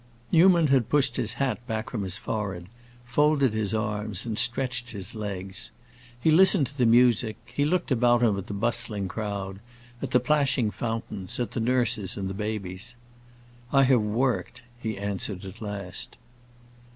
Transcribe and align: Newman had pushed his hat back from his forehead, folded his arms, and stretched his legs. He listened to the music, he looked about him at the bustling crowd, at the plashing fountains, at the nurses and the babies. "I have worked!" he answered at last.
Newman 0.31 0.65
had 0.65 0.89
pushed 0.89 1.15
his 1.17 1.33
hat 1.33 1.59
back 1.67 1.91
from 1.91 2.01
his 2.01 2.17
forehead, 2.17 2.65
folded 3.05 3.53
his 3.53 3.71
arms, 3.71 4.25
and 4.25 4.35
stretched 4.35 4.89
his 4.89 5.13
legs. 5.13 5.69
He 6.19 6.31
listened 6.31 6.65
to 6.65 6.77
the 6.79 6.87
music, 6.87 7.37
he 7.45 7.65
looked 7.65 7.91
about 7.91 8.23
him 8.23 8.35
at 8.35 8.47
the 8.47 8.53
bustling 8.55 9.07
crowd, 9.07 9.59
at 10.01 10.09
the 10.09 10.19
plashing 10.19 10.71
fountains, 10.71 11.39
at 11.39 11.51
the 11.51 11.59
nurses 11.59 12.17
and 12.17 12.31
the 12.31 12.33
babies. 12.33 12.95
"I 13.71 13.83
have 13.83 14.01
worked!" 14.01 14.63
he 14.79 14.97
answered 14.97 15.45
at 15.45 15.61
last. 15.61 16.17